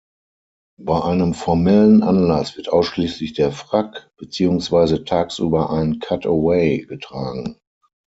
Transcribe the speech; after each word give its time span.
Bei 0.81 0.99
einem 1.03 1.35
formellen 1.35 2.01
Anlass 2.01 2.57
wird 2.57 2.69
ausschließlich 2.73 3.33
der 3.33 3.51
Frack, 3.51 4.09
beziehungsweise 4.17 5.03
tagsüber 5.05 5.69
ein 5.69 5.99
Cutaway, 5.99 6.87
getragen. 6.89 7.59